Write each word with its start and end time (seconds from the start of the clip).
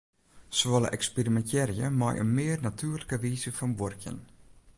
Se 0.57 0.65
wolle 0.69 0.89
eksperimintearje 0.97 1.87
mei 1.99 2.15
in 2.23 2.33
mear 2.37 2.59
natuerlike 2.67 3.15
wize 3.25 3.51
fan 3.57 3.71
buorkjen. 3.77 4.17